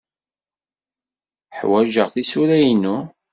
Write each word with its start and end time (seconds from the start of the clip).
Ḥwajeɣ 1.59 2.07
tisura-inu. 2.13 2.97